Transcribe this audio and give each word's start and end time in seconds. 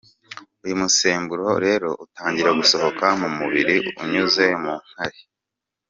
Uyu 0.63 0.75
musemburo 0.81 1.47
rero 1.65 1.89
utangira 2.05 2.49
gusohoka 2.59 3.05
mu 3.21 3.29
mubiri 3.37 3.75
unyuze 4.01 4.45
mu 4.61 4.73
nkari. 4.87 5.19